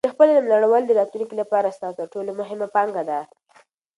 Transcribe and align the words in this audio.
د 0.07 0.11
خپل 0.15 0.27
علم 0.35 0.45
لوړول 0.51 0.83
د 0.85 0.91
راتلونکي 0.99 1.35
لپاره 1.41 1.73
ستا 1.77 1.89
تر 1.99 2.05
ټولو 2.13 2.31
مهمه 2.41 2.67
پانګه 2.75 3.03
ده. 3.09 3.19